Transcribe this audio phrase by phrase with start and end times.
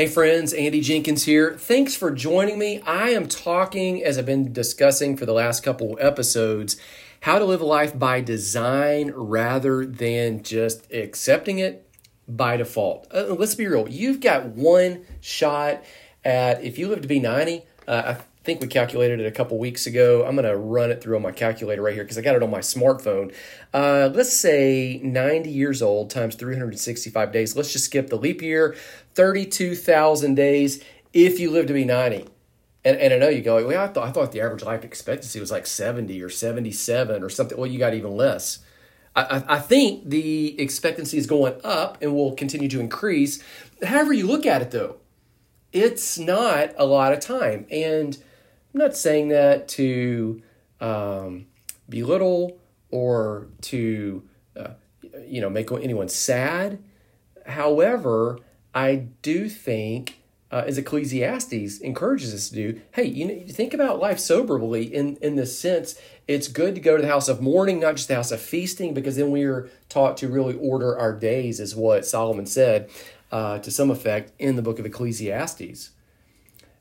[0.00, 1.58] Hey friends, Andy Jenkins here.
[1.58, 2.80] Thanks for joining me.
[2.86, 6.78] I am talking, as I've been discussing for the last couple episodes,
[7.20, 11.86] how to live a life by design rather than just accepting it
[12.26, 13.08] by default.
[13.12, 13.86] Uh, let's be real.
[13.90, 15.84] You've got one shot
[16.24, 19.58] at, if you live to be 90, uh, I think we calculated it a couple
[19.58, 20.24] weeks ago.
[20.24, 22.42] I'm going to run it through on my calculator right here because I got it
[22.42, 23.34] on my smartphone.
[23.74, 27.54] Uh, let's say 90 years old times 365 days.
[27.54, 28.74] Let's just skip the leap year,
[29.14, 30.82] 32,000 days
[31.12, 32.28] if you live to be 90.
[32.82, 35.38] And, and I know you go, well, I thought, I thought the average life expectancy
[35.38, 37.58] was like 70 or 77 or something.
[37.58, 38.60] Well, you got even less.
[39.14, 43.42] I, I think the expectancy is going up and will continue to increase.
[43.84, 44.96] However, you look at it though,
[45.72, 47.66] it's not a lot of time.
[47.70, 48.16] And
[48.72, 50.42] I'm not saying that to
[50.80, 51.46] um,
[51.88, 52.58] belittle
[52.90, 54.22] or to
[54.56, 54.70] uh,
[55.26, 56.82] you know make anyone sad.
[57.46, 58.38] However,
[58.74, 60.20] I do think,
[60.52, 65.16] uh, as Ecclesiastes encourages us to do, hey, you know, think about life soberly in
[65.16, 68.14] in the sense it's good to go to the house of mourning, not just the
[68.14, 72.06] house of feasting, because then we are taught to really order our days, is what
[72.06, 72.88] Solomon said
[73.32, 75.90] uh, to some effect in the book of Ecclesiastes.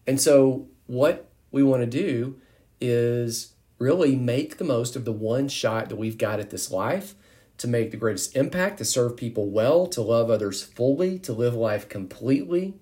[0.05, 2.39] And so, what we want to do
[2.81, 7.15] is really make the most of the one shot that we've got at this life
[7.57, 11.53] to make the greatest impact, to serve people well, to love others fully, to live
[11.53, 12.73] life completely,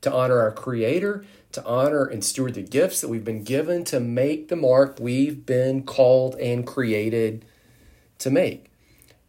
[0.00, 4.00] to honor our Creator, to honor and steward the gifts that we've been given, to
[4.00, 7.44] make the mark we've been called and created
[8.18, 8.70] to make.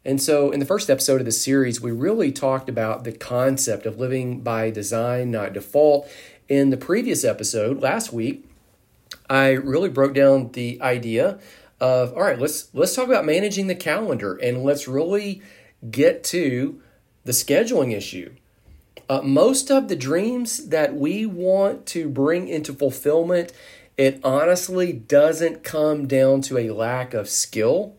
[0.03, 3.85] And so, in the first episode of the series, we really talked about the concept
[3.85, 6.09] of living by design, not default.
[6.49, 8.50] In the previous episode, last week,
[9.31, 11.39] I really broke down the idea
[11.79, 15.41] of all right, let's let's talk about managing the calendar and let's really
[15.89, 16.81] get to
[17.23, 18.35] the scheduling issue.
[19.07, 23.53] Uh, most of the dreams that we want to bring into fulfillment,
[23.97, 27.95] it honestly doesn't come down to a lack of skill.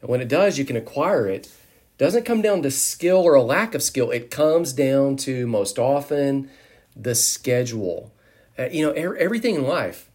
[0.00, 1.52] And when it does, you can acquire it.
[1.98, 4.10] Doesn't come down to skill or a lack of skill.
[4.10, 6.48] It comes down to most often
[6.96, 8.14] the schedule.
[8.58, 10.07] Uh, you know, er- everything in life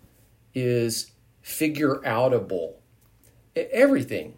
[0.54, 2.76] is figure outable.
[3.56, 4.38] Everything.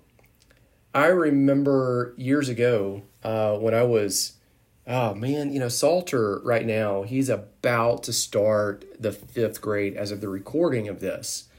[0.94, 4.38] I remember years ago uh, when I was,
[4.88, 10.12] oh man, you know, Salter right now, he's about to start the fifth grade as
[10.12, 11.50] of the recording of this.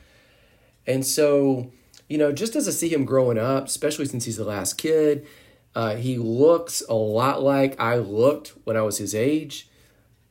[0.87, 1.71] And so,
[2.09, 5.27] you know, just as I see him growing up, especially since he's the last kid,
[5.75, 9.69] uh, he looks a lot like I looked when I was his age.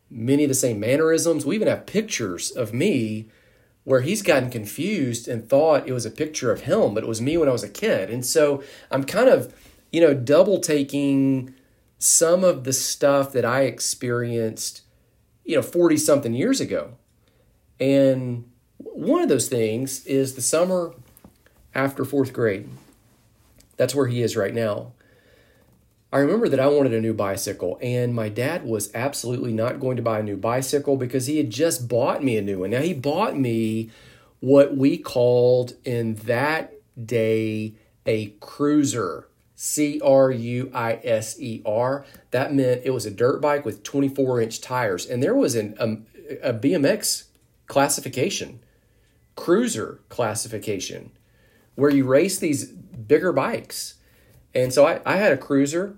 [0.09, 1.45] Many of the same mannerisms.
[1.45, 3.29] We even have pictures of me
[3.85, 7.21] where he's gotten confused and thought it was a picture of him, but it was
[7.21, 8.09] me when I was a kid.
[8.09, 9.53] And so I'm kind of,
[9.91, 11.53] you know, double taking
[11.99, 14.81] some of the stuff that I experienced,
[15.45, 16.95] you know, 40 something years ago.
[17.79, 20.93] And one of those things is the summer
[21.75, 22.67] after fourth grade.
[23.77, 24.93] That's where he is right now.
[26.15, 29.97] I remember that I wanted a new bicycle, and my dad was absolutely not going
[29.97, 32.69] to buy a new bicycle because he had just bought me a new one.
[32.69, 33.91] Now, he bought me
[34.39, 36.73] what we called in that
[37.05, 37.73] day
[38.05, 39.27] a cruiser.
[39.55, 42.05] C R U I S E R.
[42.31, 45.05] That meant it was a dirt bike with 24 inch tires.
[45.05, 47.25] And there was an, um, a, a BMX
[47.67, 48.61] classification,
[49.35, 51.11] cruiser classification,
[51.75, 53.95] where you race these bigger bikes.
[54.53, 55.97] And so I, I had a cruiser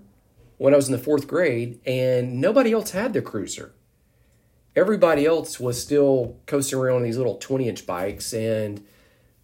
[0.58, 3.72] when I was in the fourth grade, and nobody else had the cruiser.
[4.76, 8.84] Everybody else was still coasting around on these little 20 inch bikes, and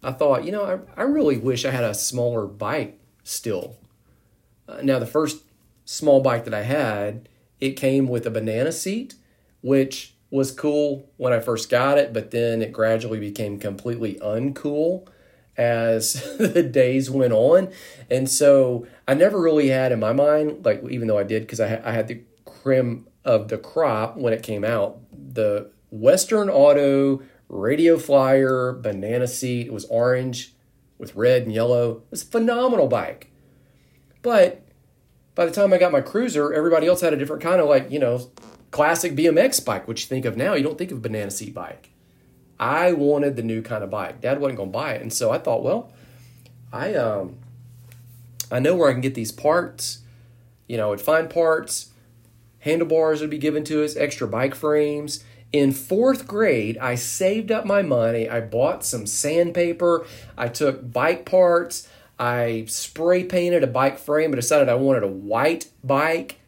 [0.03, 3.77] I thought, you know, I, I really wish I had a smaller bike still.
[4.67, 5.43] Uh, now, the first
[5.85, 7.27] small bike that I had,
[7.59, 9.15] it came with a banana seat,
[9.61, 15.07] which was cool when I first got it, but then it gradually became completely uncool
[15.57, 17.71] as the days went on.
[18.09, 21.59] And so I never really had in my mind, like, even though I did, because
[21.59, 26.49] I, ha- I had the cream of the crop when it came out, the Western
[26.49, 29.67] Auto Radio Flyer banana seat.
[29.67, 30.53] It was orange
[30.97, 31.97] with red and yellow.
[31.97, 33.31] It was a phenomenal bike.
[34.21, 34.65] But
[35.35, 37.91] by the time I got my cruiser, everybody else had a different kind of like,
[37.91, 38.31] you know,
[38.71, 40.53] classic BMX bike, which you think of now.
[40.53, 41.91] You don't think of a banana seat bike.
[42.59, 44.21] I wanted the new kind of bike.
[44.21, 45.91] Dad wasn't going to buy it, and so I thought, well,
[46.71, 47.37] I um,
[48.51, 49.99] I know where I can get these parts.
[50.67, 51.91] You know, I'd find parts.
[52.59, 55.23] Handlebars would be given to us, extra bike frames.
[55.51, 58.27] In fourth grade, I saved up my money.
[58.27, 60.05] I bought some sandpaper.
[60.37, 61.87] I took bike parts.
[62.17, 64.31] I spray painted a bike frame.
[64.33, 66.39] I decided I wanted a white bike.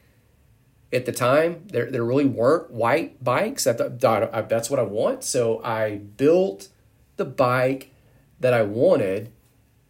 [0.91, 3.67] At the time, there, there really weren't white bikes.
[3.67, 5.23] I thought that's what I want.
[5.23, 6.69] So I built
[7.17, 7.93] the bike
[8.39, 9.31] that I wanted.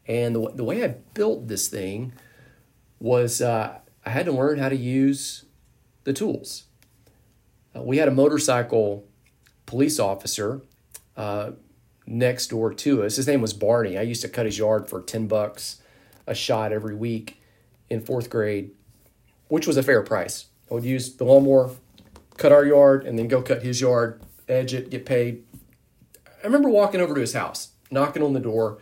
[0.08, 2.14] And the, the way I built this thing
[3.00, 5.46] was uh, I had to learn how to use
[6.04, 6.64] the tools.
[7.76, 9.06] Uh, we had a motorcycle
[9.66, 10.62] police officer
[11.16, 11.52] uh,
[12.06, 13.18] next door to us.
[13.18, 13.98] His name was Barney.
[13.98, 15.82] I used to cut his yard for 10 bucks
[16.26, 17.42] a shot every week
[17.90, 18.72] in fourth grade,
[19.48, 20.47] which was a fair price.
[20.70, 21.72] I would use the lawnmower,
[22.38, 25.44] cut our yard, and then go cut his yard, edge it, get paid.
[26.26, 28.80] I remember walking over to his house, knocking on the door,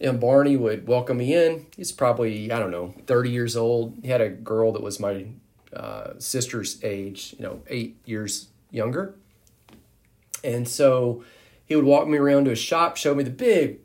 [0.00, 1.66] and Barney would welcome me in.
[1.76, 3.98] He's probably, I don't know, 30 years old.
[4.02, 5.26] He had a girl that was my
[5.74, 9.14] uh, sister's age, you know, eight years younger.
[10.42, 11.24] And so
[11.64, 13.80] he would walk me around to his shop, show me the big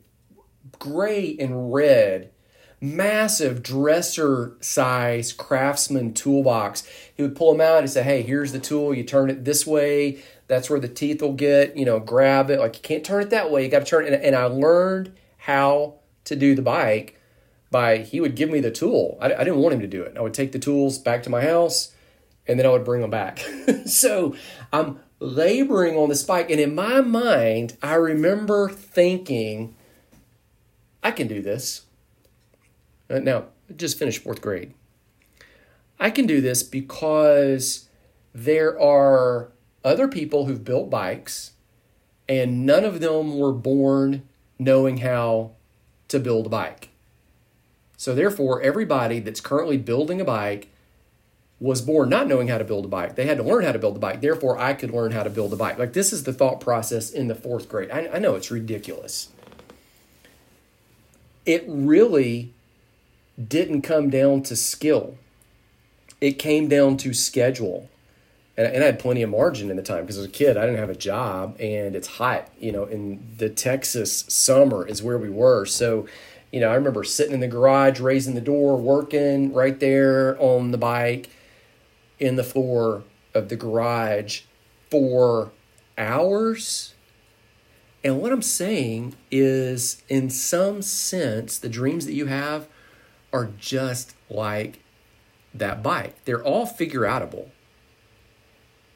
[0.78, 2.30] gray and red,
[2.80, 6.82] massive dresser size craftsman toolbox.
[7.14, 8.94] He would pull them out and say, Hey, here's the tool.
[8.94, 10.22] You turn it this way.
[10.46, 12.58] That's where the teeth will get, you know, grab it.
[12.58, 13.64] Like you can't turn it that way.
[13.64, 14.20] You got to turn it.
[14.22, 15.94] And I learned how
[16.24, 17.20] to do the bike
[17.70, 19.16] by he would give me the tool.
[19.20, 20.16] I, I, didn't want him to do it.
[20.16, 21.94] I would take the tools back to my house
[22.46, 23.38] and then I would bring them back.
[23.86, 24.34] so
[24.72, 26.50] I'm laboring on this bike.
[26.50, 29.76] And in my mind, I remember thinking,
[31.02, 31.82] I can do this.
[33.10, 33.44] Uh, now,
[33.76, 34.72] just finished fourth grade.
[35.98, 37.88] I can do this because
[38.32, 39.50] there are
[39.84, 41.52] other people who've built bikes
[42.28, 44.22] and none of them were born
[44.58, 45.52] knowing how
[46.08, 46.90] to build a bike.
[47.96, 50.68] So, therefore, everybody that's currently building a bike
[51.58, 53.16] was born not knowing how to build a bike.
[53.16, 54.22] They had to learn how to build a bike.
[54.22, 55.78] Therefore, I could learn how to build a bike.
[55.78, 57.90] Like, this is the thought process in the fourth grade.
[57.90, 59.28] I, I know it's ridiculous.
[61.44, 62.54] It really
[63.48, 65.16] didn't come down to skill,
[66.20, 67.88] it came down to schedule.
[68.56, 70.66] And, and I had plenty of margin in the time because as a kid, I
[70.66, 75.18] didn't have a job and it's hot, you know, in the Texas summer is where
[75.18, 75.64] we were.
[75.64, 76.06] So,
[76.52, 80.72] you know, I remember sitting in the garage, raising the door, working right there on
[80.72, 81.30] the bike
[82.18, 83.04] in the floor
[83.34, 84.42] of the garage
[84.90, 85.52] for
[85.96, 86.94] hours.
[88.02, 92.66] And what I'm saying is, in some sense, the dreams that you have
[93.32, 94.80] are just like
[95.54, 96.24] that bike.
[96.24, 97.48] They're all figure outable.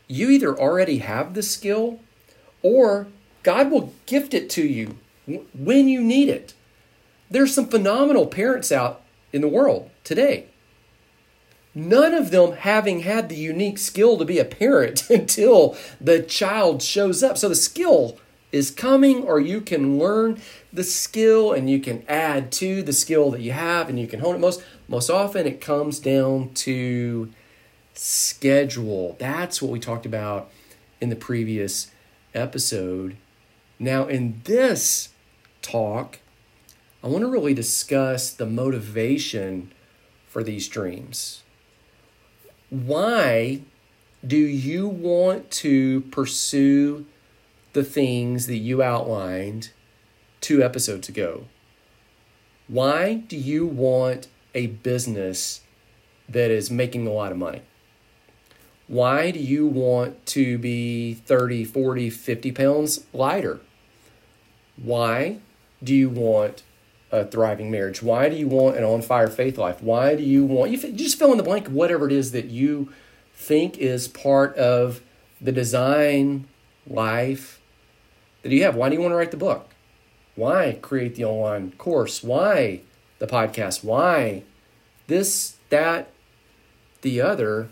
[0.07, 2.01] You either already have the skill
[2.63, 3.09] or
[3.43, 4.99] God will gift it to you
[5.55, 6.55] when you need it.
[7.31, 9.03] There's some phenomenal parents out
[9.33, 10.47] in the world today
[11.75, 16.83] none of them having had the unique skill to be a parent until the child
[16.83, 17.37] shows up.
[17.37, 18.19] So the skill
[18.55, 20.41] is coming, or you can learn
[20.73, 24.21] the skill and you can add to the skill that you have and you can
[24.21, 24.39] hone it.
[24.39, 27.31] Most, most often, it comes down to
[27.95, 29.17] schedule.
[29.19, 30.51] That's what we talked about
[31.01, 31.91] in the previous
[32.35, 33.17] episode.
[33.79, 35.11] Now, in this
[35.61, 36.21] talk,
[37.03, 39.73] I want to really discuss the motivation
[40.29, 41.43] for these dreams
[42.75, 43.61] why
[44.27, 47.07] do you want to pursue
[47.75, 49.71] the things that you outlined
[50.41, 51.45] two episodes ago?
[52.67, 55.61] Why do you want a business
[56.29, 57.63] that is making a lot of money?
[58.87, 63.61] Why do you want to be 30, 40, 50 pounds lighter?
[64.77, 65.39] Why
[65.83, 66.63] do you want
[67.11, 68.03] a thriving marriage?
[68.03, 69.83] Why do you want an on fire faith life?
[69.83, 72.93] Why do you want you just fill in the blank whatever it is that you
[73.35, 75.01] think is part of
[75.41, 76.47] the design
[76.87, 77.61] life
[78.45, 78.77] that you have?
[78.77, 79.71] Why do you want to write the book?
[80.37, 82.23] Why create the online course?
[82.23, 82.83] Why
[83.19, 83.83] the podcast?
[83.83, 84.45] Why
[85.09, 86.11] this, that,
[87.03, 87.71] the other?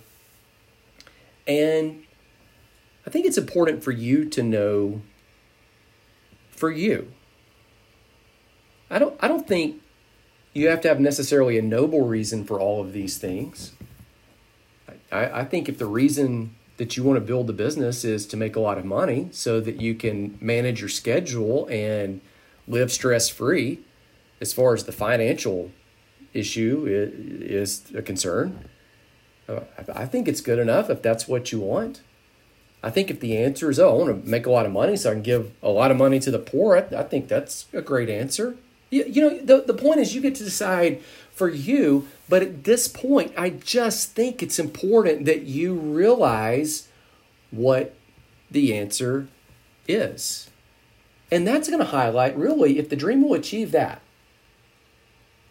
[1.47, 2.02] And
[3.07, 5.02] I think it's important for you to know
[6.50, 7.12] for you
[8.93, 9.81] I don't I don't think
[10.52, 13.73] you have to have necessarily a noble reason for all of these things.
[15.11, 18.37] I, I think if the reason that you want to build the business is to
[18.37, 22.21] make a lot of money so that you can manage your schedule and
[22.67, 23.79] live stress free
[24.41, 25.71] as far as the financial
[26.35, 28.69] issue is a concern.
[29.49, 29.61] Uh,
[29.95, 32.03] I think it's good enough if that's what you want.
[32.83, 34.97] I think if the answer is, oh, I want to make a lot of money
[34.97, 37.67] so I can give a lot of money to the poor, I, I think that's
[37.73, 38.57] a great answer.
[38.92, 42.64] You, you know, the, the point is you get to decide for you, but at
[42.64, 46.88] this point, I just think it's important that you realize
[47.50, 47.94] what
[48.50, 49.28] the answer
[49.88, 50.50] is.
[51.30, 54.02] And that's going to highlight really if the dream will achieve that.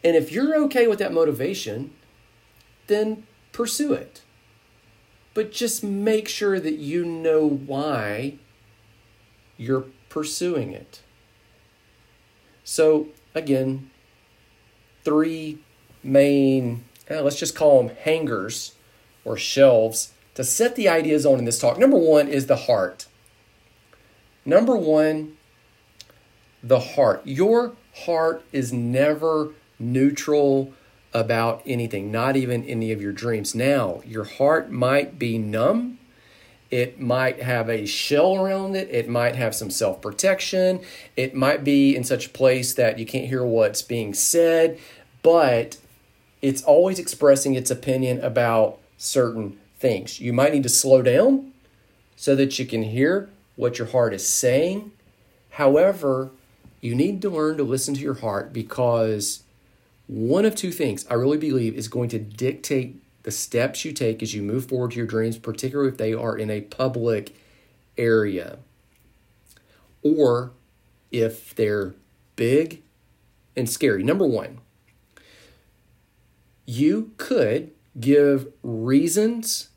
[0.04, 1.94] And if you're okay with that motivation,
[2.88, 4.22] then pursue it.
[5.34, 8.36] but just make sure that you know why
[9.58, 11.02] you're pursuing it.
[12.64, 13.90] So, again,
[15.04, 15.60] three
[16.04, 18.74] main, eh, let's just call them hangers
[19.24, 21.78] or shelves to set the ideas on in this talk.
[21.78, 23.08] Number one is the heart.
[24.46, 25.38] Number one,
[26.64, 27.22] the heart.
[27.26, 27.74] Your
[28.06, 30.74] heart is never neutral
[31.14, 33.54] about anything, not even any of your dreams.
[33.54, 36.00] Now, your heart might be numb.
[36.72, 38.90] It might have a shell around it.
[38.90, 40.80] It might have some self protection.
[41.18, 44.80] It might be in such a place that you can't hear what's being said,
[45.22, 45.78] but
[46.42, 50.22] it's always expressing its opinion about certain things.
[50.22, 51.52] You might need to slow down
[52.16, 54.92] so that you can hear what your heart is saying.
[55.52, 56.32] However,
[56.80, 59.44] you need to learn to listen to your heart because
[60.08, 64.24] one of two things I really believe is going to dictate the steps you take
[64.24, 67.36] as you move forward to your dreams, particularly if they are in a public
[67.98, 68.60] area
[70.02, 70.52] or
[71.12, 71.94] if they're
[72.36, 72.82] big
[73.56, 74.04] and scary.
[74.04, 74.60] Number one,
[76.66, 79.70] you could give reasons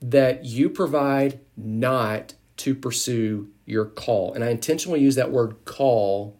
[0.00, 4.32] that you provide not to pursue your call.
[4.32, 6.38] And I intentionally use that word call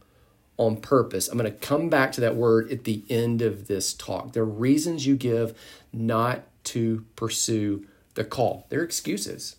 [0.59, 1.29] on purpose.
[1.29, 4.33] I'm going to come back to that word at the end of this talk.
[4.33, 5.59] The reasons you give
[5.93, 9.57] not to pursue the call, they're excuses.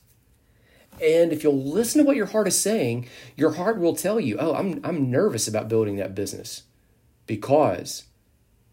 [1.01, 4.37] And if you'll listen to what your heart is saying, your heart will tell you,
[4.39, 6.63] oh, I'm, I'm nervous about building that business
[7.27, 8.05] because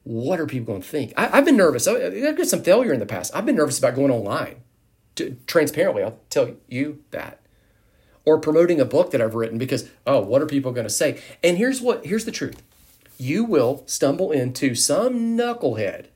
[0.05, 1.13] what are people going to think?
[1.17, 1.87] I, have been nervous.
[1.87, 3.35] I, I've got some failure in the past.
[3.35, 4.57] I've been nervous about going online.
[5.17, 7.41] To, transparently, I'll tell you that
[8.25, 11.21] or promoting a book that I've written because, oh, what are people going to say?
[11.43, 12.63] And here's what here's the truth.
[13.19, 16.07] You will stumble into some knucklehead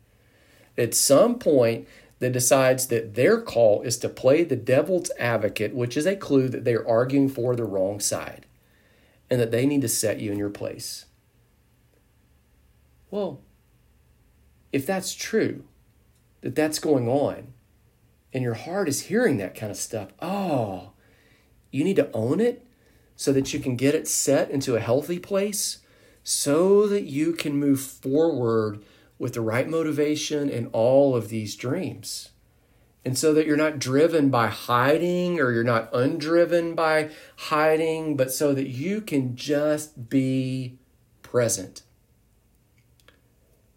[0.77, 1.87] at some point
[2.19, 6.49] that decides that their call is to play the devil's advocate, which is a clue
[6.49, 8.47] that they're arguing for the wrong side
[9.31, 11.07] and that they need to set you in your place.
[13.11, 13.41] Well,
[14.73, 15.65] if that's true,
[16.41, 17.53] that that's going on,
[18.33, 20.91] and your heart is hearing that kind of stuff, oh,
[21.71, 22.67] you need to own it
[23.17, 25.79] so that you can get it set into a healthy place
[26.29, 28.85] so that you can move forward
[29.19, 32.29] with the right motivation and all of these dreams.
[33.03, 38.31] And so that you're not driven by hiding or you're not undriven by hiding, but
[38.31, 40.79] so that you can just be
[41.23, 41.83] present.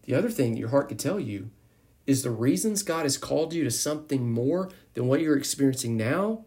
[0.04, 1.52] The other thing your heart could tell you
[2.06, 6.44] is the reasons God has called you to something more than what you're experiencing now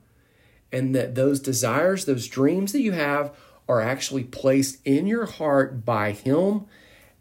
[0.74, 3.32] and that those desires, those dreams that you have,
[3.68, 6.66] are actually placed in your heart by Him,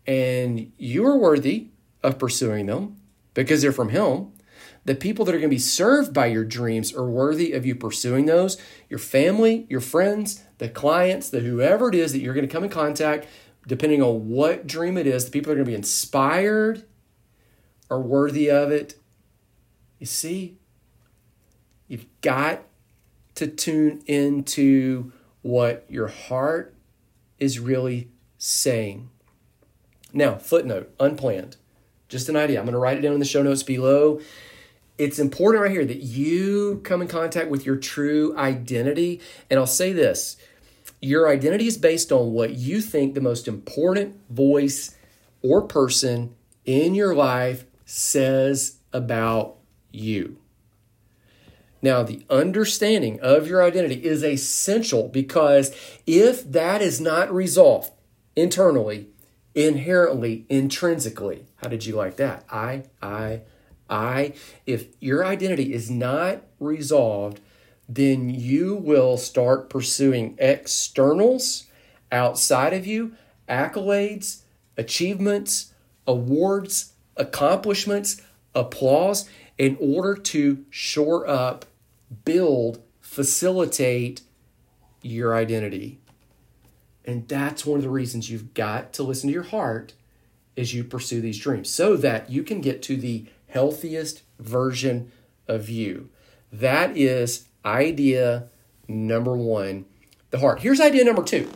[0.07, 1.67] and you are worthy
[2.01, 2.97] of pursuing them
[3.35, 4.31] because they're from Him.
[4.85, 7.75] The people that are going to be served by your dreams are worthy of you
[7.75, 8.57] pursuing those.
[8.89, 12.63] Your family, your friends, the clients, the whoever it is that you're going to come
[12.63, 13.27] in contact,
[13.67, 16.85] depending on what dream it is, the people that are going to be inspired
[17.91, 18.95] are worthy of it.
[19.99, 20.57] You see,
[21.87, 22.63] you've got
[23.35, 25.11] to tune into
[25.41, 26.73] what your heart
[27.39, 29.09] is really saying.
[30.13, 31.57] Now, footnote, unplanned.
[32.07, 32.59] Just an idea.
[32.59, 34.21] I'm going to write it down in the show notes below.
[34.97, 39.19] It's important right here that you come in contact with your true identity.
[39.49, 40.37] And I'll say this
[41.01, 44.95] your identity is based on what you think the most important voice
[45.41, 46.33] or person
[46.65, 49.57] in your life says about
[49.91, 50.37] you.
[51.83, 55.75] Now, the understanding of your identity is essential because
[56.07, 57.91] if that is not resolved
[58.37, 59.09] internally,
[59.53, 62.45] inherently, intrinsically, how did you like that?
[62.49, 63.41] I, I,
[63.89, 64.33] I.
[64.65, 67.41] If your identity is not resolved,
[67.89, 71.65] then you will start pursuing externals
[72.13, 73.13] outside of you,
[73.49, 74.43] accolades,
[74.77, 75.73] achievements,
[76.07, 78.21] awards, accomplishments,
[78.55, 81.65] applause, in order to shore up
[82.25, 84.21] build, facilitate
[85.01, 85.99] your identity.
[87.05, 89.93] And that's one of the reasons you've got to listen to your heart
[90.55, 95.11] as you pursue these dreams so that you can get to the healthiest version
[95.47, 96.09] of you.
[96.51, 98.49] That is idea
[98.87, 99.85] number one,
[100.29, 100.61] the heart.
[100.61, 101.49] Here's idea number two.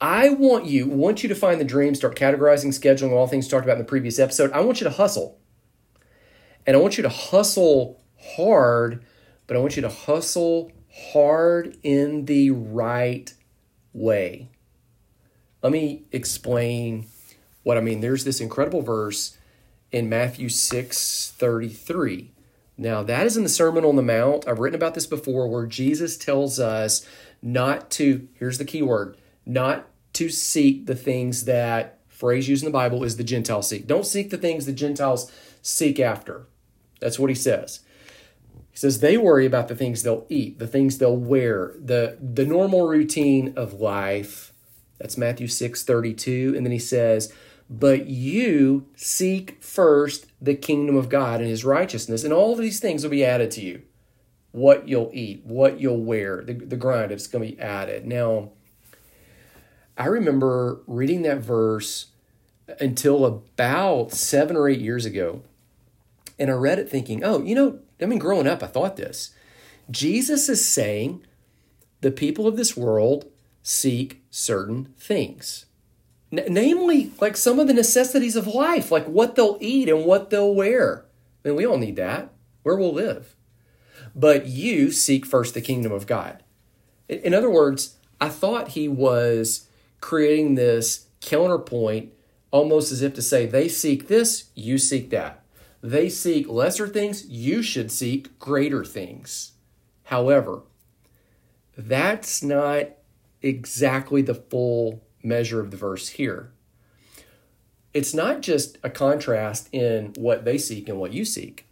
[0.00, 3.64] I want you, want you to find the dream, start categorizing, scheduling all things talked
[3.64, 4.50] about in the previous episode.
[4.50, 5.38] I want you to hustle.
[6.66, 8.01] And I want you to hustle
[8.36, 9.04] hard,
[9.46, 10.72] but I want you to hustle
[11.12, 13.32] hard in the right
[13.92, 14.48] way.
[15.62, 17.06] Let me explain
[17.62, 18.00] what I mean.
[18.00, 19.36] There's this incredible verse
[19.90, 22.32] in Matthew 6 33
[22.76, 24.48] Now, that is in the Sermon on the Mount.
[24.48, 27.06] I've written about this before where Jesus tells us
[27.40, 32.70] not to, here's the key word, not to seek the things that, phrase used in
[32.70, 33.86] the Bible, is the Gentiles seek.
[33.86, 35.30] Don't seek the things the Gentiles
[35.62, 36.46] seek after.
[37.00, 37.80] That's what he says.
[38.72, 42.46] He says they worry about the things they'll eat, the things they'll wear, the, the
[42.46, 44.52] normal routine of life.
[44.98, 46.54] That's Matthew 6 32.
[46.56, 47.32] And then he says,
[47.68, 52.80] But you seek first the kingdom of God and his righteousness, and all of these
[52.80, 53.82] things will be added to you.
[54.52, 58.06] What you'll eat, what you'll wear, the, the grind, it's going to be added.
[58.06, 58.50] Now,
[59.96, 62.06] I remember reading that verse
[62.80, 65.42] until about seven or eight years ago.
[66.38, 69.34] And I read it thinking, oh, you know, I mean, growing up, I thought this.
[69.90, 71.24] Jesus is saying
[72.00, 73.30] the people of this world
[73.62, 75.66] seek certain things.
[76.32, 80.30] N- namely, like some of the necessities of life, like what they'll eat and what
[80.30, 81.04] they'll wear.
[81.44, 82.32] I mean, we all need that.
[82.62, 83.34] Where we'll live.
[84.14, 86.42] But you seek first the kingdom of God.
[87.08, 89.66] In other words, I thought he was
[90.00, 92.12] creating this counterpoint
[92.52, 95.41] almost as if to say, they seek this, you seek that.
[95.82, 99.52] They seek lesser things, you should seek greater things.
[100.04, 100.62] However,
[101.76, 102.90] that's not
[103.40, 106.52] exactly the full measure of the verse here.
[107.92, 111.66] It's not just a contrast in what they seek and what you seek.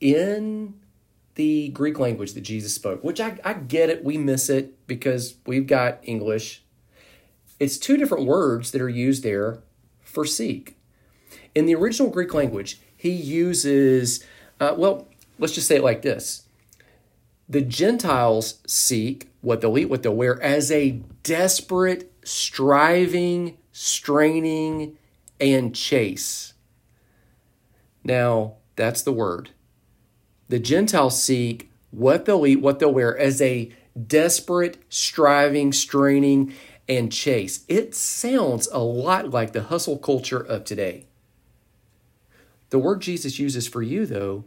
[0.00, 0.80] In
[1.34, 5.34] the Greek language that Jesus spoke, which I, I get it, we miss it because
[5.46, 6.62] we've got English
[7.58, 9.62] it's two different words that are used there
[10.00, 10.76] for seek.
[11.54, 14.24] In the original Greek language, he uses,
[14.60, 15.06] uh, well,
[15.38, 16.46] let's just say it like this
[17.48, 24.98] The Gentiles seek what they'll eat, what they'll wear, as a desperate, striving, straining,
[25.40, 26.54] and chase.
[28.02, 29.50] Now, that's the word.
[30.48, 33.70] The Gentiles seek what they'll eat, what they'll wear, as a
[34.06, 36.54] desperate, striving, straining,
[36.88, 37.64] and chase.
[37.68, 41.06] It sounds a lot like the hustle culture of today.
[42.70, 44.44] The word Jesus uses for you, though,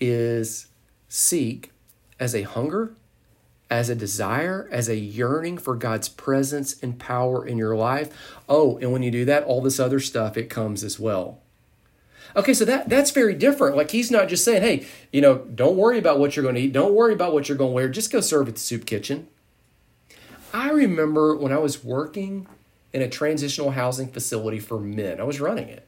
[0.00, 0.68] is
[1.08, 1.72] seek
[2.18, 2.94] as a hunger,
[3.70, 8.10] as a desire, as a yearning for God's presence and power in your life.
[8.48, 11.40] Oh, and when you do that, all this other stuff, it comes as well.
[12.36, 13.76] Okay, so that that's very different.
[13.76, 16.60] Like he's not just saying, "Hey, you know, don't worry about what you're going to
[16.60, 16.72] eat.
[16.72, 17.88] Don't worry about what you're going to wear.
[17.88, 19.28] Just go serve at the soup kitchen."
[20.52, 22.46] I remember when I was working
[22.92, 25.87] in a transitional housing facility for men, I was running it.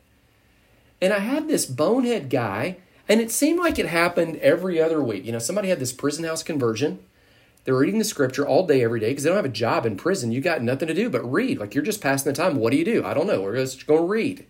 [1.00, 5.24] And I had this bonehead guy, and it seemed like it happened every other week.
[5.24, 7.00] You know, somebody had this prison house conversion.
[7.64, 9.96] They're reading the scripture all day, every day, because they don't have a job in
[9.96, 10.32] prison.
[10.32, 11.58] You got nothing to do but read.
[11.58, 12.56] Like you're just passing the time.
[12.56, 13.04] What do you do?
[13.04, 13.42] I don't know.
[13.42, 14.46] We're just going to read.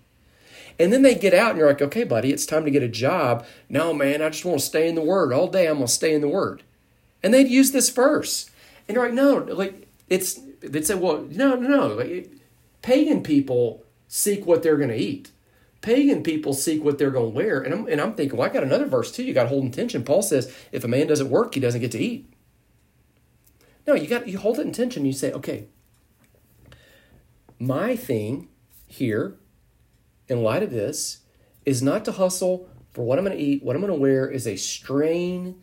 [0.78, 2.88] And then they get out and you're like, okay, buddy, it's time to get a
[2.88, 3.44] job.
[3.68, 5.32] No, man, I just want to stay in the Word.
[5.32, 6.62] All day I'm going to stay in the Word.
[7.22, 8.50] And they'd use this verse.
[8.88, 11.86] And you're like, no, like it's they'd say, well, no, no, no.
[11.88, 12.30] Like,
[12.82, 15.30] pagan people seek what they're going to eat.
[15.80, 17.60] Pagan people seek what they're going to wear.
[17.60, 19.22] And I'm, and I'm thinking, well, I got another verse too.
[19.22, 20.04] You got to hold intention.
[20.04, 22.32] Paul says, if a man doesn't work, he doesn't get to eat.
[23.86, 25.06] No, you got you hold it in tension.
[25.06, 25.68] You say, okay,
[27.58, 28.48] my thing
[28.86, 29.36] here,
[30.28, 31.20] in light of this,
[31.64, 34.28] is not to hustle for what I'm going to eat, what I'm going to wear,
[34.28, 35.62] is a strain,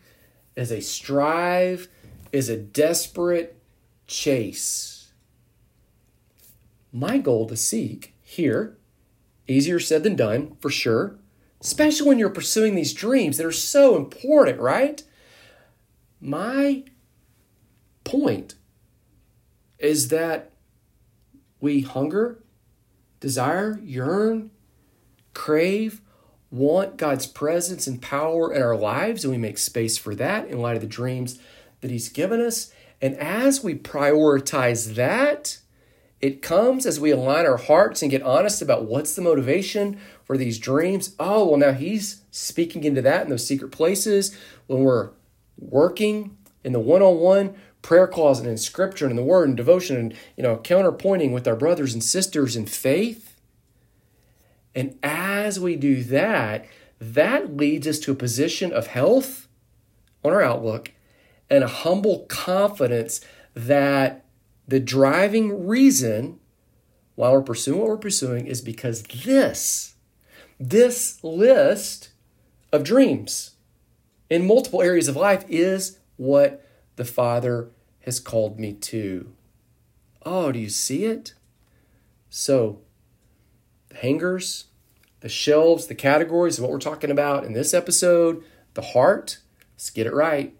[0.56, 1.88] is a strive,
[2.32, 3.60] is a desperate
[4.06, 5.12] chase.
[6.92, 8.78] My goal to seek here,
[9.48, 11.18] easier said than done, for sure,
[11.60, 15.02] especially when you're pursuing these dreams that are so important, right?
[16.20, 16.84] My
[18.04, 18.54] point
[19.78, 20.52] is that
[21.60, 22.42] we hunger,
[23.20, 24.50] desire, yearn,
[25.34, 26.00] crave,
[26.50, 30.60] want God's presence and power in our lives, and we make space for that in
[30.60, 31.38] light of the dreams
[31.80, 32.72] that He's given us.
[33.00, 35.58] And as we prioritize that,
[36.20, 40.36] it comes as we align our hearts and get honest about what's the motivation for
[40.36, 41.14] these dreams.
[41.18, 45.10] Oh, well, now he's speaking into that in those secret places when we're
[45.56, 49.48] working in the one on one prayer closet and in scripture and in the word
[49.48, 53.36] and devotion and, you know, counterpointing with our brothers and sisters in faith.
[54.74, 56.66] And as we do that,
[57.00, 59.46] that leads us to a position of health
[60.24, 60.92] on our outlook
[61.48, 63.20] and a humble confidence
[63.54, 64.24] that
[64.68, 66.38] the driving reason
[67.14, 69.94] why we're pursuing what we're pursuing is because this,
[70.60, 72.10] this list
[72.70, 73.52] of dreams
[74.28, 76.64] in multiple areas of life is what
[76.96, 79.32] the Father has called me to.
[80.24, 81.32] Oh, do you see it?
[82.28, 82.82] So,
[83.88, 84.66] the hangers,
[85.20, 89.38] the shelves, the categories of what we're talking about in this episode, The heart,
[89.72, 90.54] let's get it right.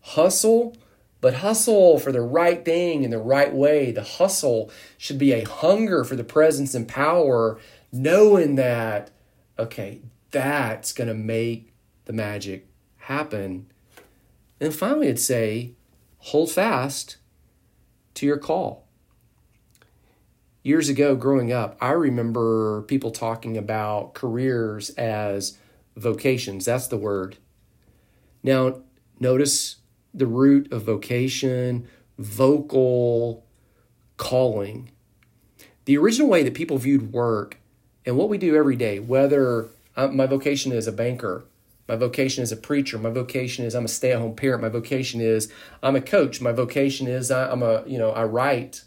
[0.00, 0.74] Hustle,
[1.22, 3.92] but hustle for the right thing in the right way.
[3.92, 7.60] The hustle should be a hunger for the presence and power,
[7.92, 9.12] knowing that,
[9.56, 11.72] okay, that's going to make
[12.06, 13.66] the magic happen.
[14.60, 15.74] And finally, it'd say,
[16.18, 17.18] hold fast
[18.14, 18.88] to your call.
[20.64, 25.56] Years ago, growing up, I remember people talking about careers as
[25.96, 26.64] vocations.
[26.64, 27.36] That's the word.
[28.42, 28.80] Now,
[29.20, 29.76] notice
[30.14, 33.44] the root of vocation, vocal
[34.16, 34.90] calling.
[35.84, 37.58] The original way that people viewed work
[38.06, 41.44] and what we do every day, whether uh, my vocation is a banker,
[41.88, 45.52] my vocation is a preacher, my vocation is I'm a stay-at-home parent, my vocation is
[45.82, 48.84] I'm a coach, my vocation is I'm a, you know, I write.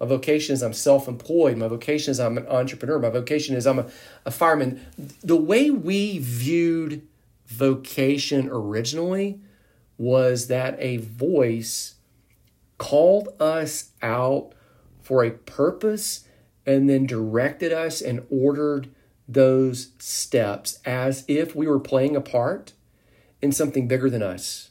[0.00, 1.56] My vocation is I'm self-employed.
[1.56, 2.98] My vocation is I'm an entrepreneur.
[2.98, 3.86] My vocation is I'm a,
[4.24, 4.84] a fireman.
[5.22, 7.06] The way we viewed
[7.46, 9.40] vocation originally
[10.02, 11.94] was that a voice
[12.76, 14.50] called us out
[15.00, 16.24] for a purpose
[16.66, 18.90] and then directed us and ordered
[19.28, 22.72] those steps as if we were playing a part
[23.40, 24.70] in something bigger than us.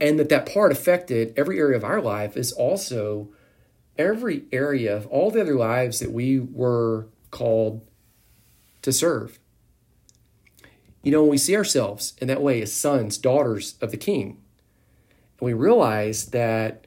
[0.00, 3.28] And that that part affected every area of our life is also
[3.98, 7.86] every area of all the other lives that we were called
[8.80, 9.38] to serve.
[11.02, 14.38] You know, when we see ourselves in that way as sons, daughters of the King,
[15.38, 16.86] and we realize that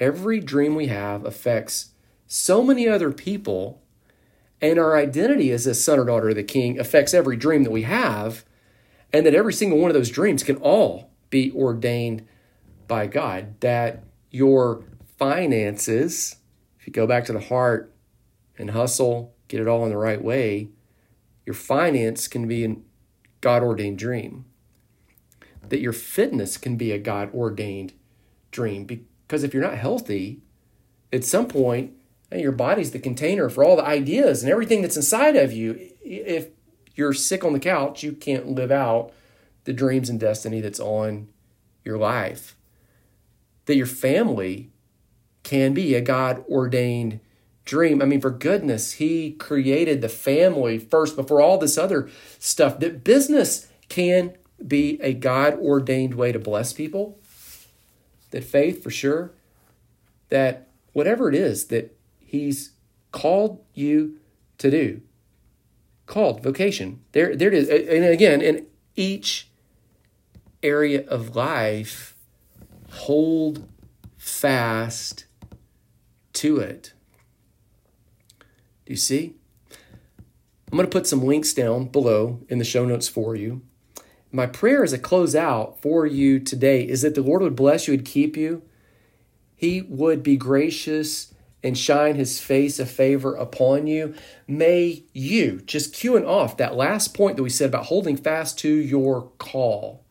[0.00, 1.90] every dream we have affects
[2.26, 3.82] so many other people,
[4.60, 7.70] and our identity as a son or daughter of the King affects every dream that
[7.70, 8.44] we have,
[9.12, 12.26] and that every single one of those dreams can all be ordained
[12.88, 14.82] by God, that your
[15.16, 16.36] finances,
[16.80, 17.94] if you go back to the heart
[18.58, 20.70] and hustle, get it all in the right way,
[21.46, 22.76] your finance can be
[23.44, 24.46] God ordained dream.
[25.68, 27.92] That your fitness can be a God ordained
[28.50, 28.84] dream.
[28.86, 30.40] Because if you're not healthy,
[31.12, 31.92] at some point,
[32.32, 35.90] your body's the container for all the ideas and everything that's inside of you.
[36.02, 36.48] If
[36.94, 39.12] you're sick on the couch, you can't live out
[39.64, 41.28] the dreams and destiny that's on
[41.84, 42.56] your life.
[43.66, 44.70] That your family
[45.42, 47.20] can be a God ordained
[47.64, 48.02] dream.
[48.02, 52.78] I mean, for goodness, he created the family first before all this other stuff.
[52.80, 57.18] That business can be a God ordained way to bless people.
[58.30, 59.32] That faith, for sure,
[60.28, 62.72] that whatever it is that he's
[63.12, 64.16] called you
[64.58, 65.00] to do,
[66.06, 67.00] called vocation.
[67.12, 67.68] There, there it is.
[67.68, 69.48] And again, in each
[70.62, 72.16] area of life,
[72.90, 73.68] hold
[74.16, 75.26] fast
[76.32, 76.93] to it.
[78.86, 79.36] Do you see?
[80.70, 83.62] I'm going to put some links down below in the show notes for you.
[84.32, 87.86] My prayer as a close out for you today is that the Lord would bless
[87.86, 88.62] you and keep you.
[89.54, 94.14] He would be gracious and shine his face of favor upon you.
[94.46, 98.68] May you, just queuing off that last point that we said about holding fast to
[98.68, 100.04] your call,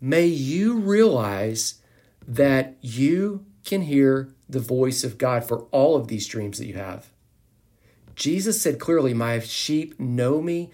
[0.00, 1.82] may you realize
[2.26, 6.74] that you can hear the voice of God for all of these dreams that you
[6.74, 7.10] have.
[8.14, 10.70] Jesus said clearly, My sheep know me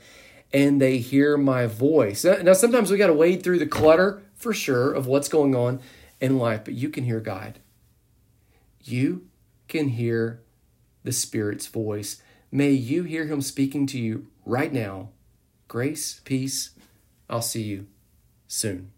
[0.52, 2.24] and they hear my voice.
[2.24, 5.80] Now, sometimes we got to wade through the clutter for sure of what's going on
[6.20, 7.58] in life, but you can hear God.
[8.82, 9.26] You
[9.68, 10.42] can hear
[11.02, 12.22] the Spirit's voice.
[12.52, 15.10] May you hear Him speaking to you right now.
[15.68, 16.70] Grace, peace.
[17.28, 17.86] I'll see you
[18.48, 18.90] soon.